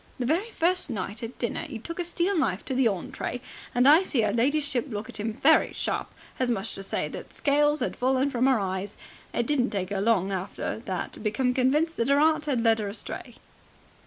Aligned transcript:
The 0.17 0.25
very 0.25 0.49
first 0.49 0.89
night 0.89 1.21
at 1.21 1.37
dinner 1.37 1.63
'e 1.69 1.77
took 1.77 1.99
a 1.99 2.03
steel 2.03 2.35
knife 2.35 2.65
to 2.65 2.73
the 2.73 2.87
ontray, 2.87 3.39
and 3.75 3.87
I 3.87 4.01
see 4.01 4.25
'er 4.25 4.33
ladyship 4.33 4.87
look 4.89 5.09
at 5.09 5.19
him 5.19 5.33
very 5.33 5.73
sharp, 5.73 6.11
as 6.39 6.49
much 6.49 6.69
as 6.69 6.73
to 6.73 6.81
say 6.89 7.07
that 7.09 7.35
scales 7.35 7.81
had 7.81 7.95
fallen 7.95 8.31
from 8.31 8.47
'er 8.49 8.57
eyes. 8.59 8.97
It 9.31 9.45
didn't 9.45 9.69
take 9.69 9.91
'er 9.91 10.01
long 10.01 10.31
after 10.31 10.79
that 10.85 11.13
to 11.13 11.19
become 11.19 11.53
convinced 11.53 11.97
that 11.97 12.09
'er 12.09 12.19
'eart 12.19 12.47
'ad 12.47 12.61
led 12.61 12.79
'er 12.81 12.87
astray." 12.87 13.35